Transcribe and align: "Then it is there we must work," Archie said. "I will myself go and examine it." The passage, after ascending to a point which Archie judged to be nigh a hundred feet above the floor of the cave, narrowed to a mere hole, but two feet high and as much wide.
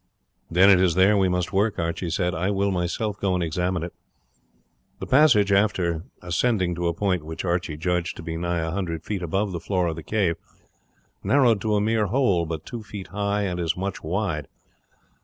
"Then 0.49 0.71
it 0.71 0.81
is 0.81 0.95
there 0.95 1.15
we 1.15 1.29
must 1.29 1.53
work," 1.53 1.77
Archie 1.77 2.09
said. 2.09 2.33
"I 2.33 2.49
will 2.49 2.71
myself 2.71 3.19
go 3.19 3.35
and 3.35 3.43
examine 3.43 3.83
it." 3.83 3.93
The 4.97 5.05
passage, 5.05 5.51
after 5.51 6.05
ascending 6.23 6.73
to 6.73 6.87
a 6.87 6.93
point 6.95 7.23
which 7.23 7.45
Archie 7.45 7.77
judged 7.77 8.15
to 8.17 8.23
be 8.23 8.35
nigh 8.35 8.61
a 8.67 8.71
hundred 8.71 9.03
feet 9.03 9.21
above 9.21 9.51
the 9.51 9.59
floor 9.59 9.85
of 9.85 9.95
the 9.95 10.01
cave, 10.01 10.37
narrowed 11.23 11.61
to 11.61 11.75
a 11.75 11.81
mere 11.81 12.07
hole, 12.07 12.47
but 12.47 12.65
two 12.65 12.81
feet 12.81 13.09
high 13.09 13.43
and 13.43 13.59
as 13.59 13.77
much 13.77 14.01
wide. 14.01 14.47